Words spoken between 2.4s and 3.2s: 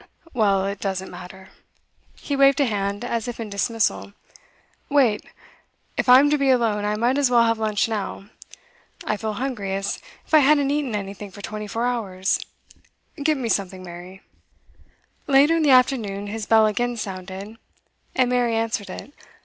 a hand,